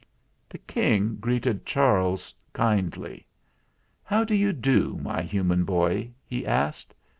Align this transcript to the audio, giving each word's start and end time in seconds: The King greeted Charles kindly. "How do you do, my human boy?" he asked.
The 0.49 0.57
King 0.57 1.17
greeted 1.17 1.63
Charles 1.63 2.33
kindly. 2.53 3.27
"How 4.03 4.23
do 4.23 4.33
you 4.33 4.51
do, 4.51 4.97
my 4.99 5.21
human 5.21 5.63
boy?" 5.63 6.09
he 6.25 6.43
asked. 6.43 6.95